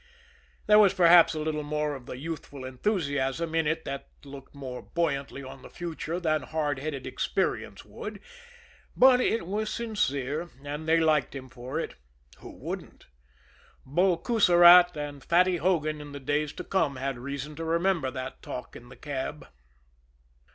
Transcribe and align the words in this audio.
There 0.65 0.79
was 0.79 0.95
perhaps 0.95 1.35
a 1.35 1.39
little 1.39 1.61
more 1.61 1.93
of 1.93 2.07
the 2.07 2.17
youthful 2.17 2.65
enthusiasm 2.65 3.53
in 3.53 3.67
it 3.67 3.85
that 3.85 4.09
looked 4.25 4.55
more 4.55 4.81
buoyantly 4.81 5.43
on 5.43 5.61
the 5.61 5.69
future 5.69 6.19
than 6.19 6.41
hard 6.41 6.79
headed 6.79 7.05
experience 7.05 7.85
would; 7.85 8.19
but 8.97 9.21
it 9.21 9.45
was 9.45 9.71
sincere, 9.71 10.49
and 10.63 10.87
they 10.87 10.99
liked 10.99 11.35
him 11.35 11.49
for 11.49 11.79
it 11.79 11.93
who 12.39 12.49
wouldn't? 12.49 13.05
Bull 13.85 14.17
Coussirat 14.17 14.97
and 14.97 15.23
Fatty 15.23 15.57
Hogan 15.57 16.01
in 16.01 16.13
the 16.13 16.19
days 16.19 16.51
to 16.53 16.63
come 16.63 16.95
had 16.95 17.19
reason 17.19 17.55
to 17.57 17.63
remember 17.63 18.09
that 18.09 18.41
talk 18.41 18.75
in 18.75 18.89
the 18.89 18.95
cab. 18.95 19.47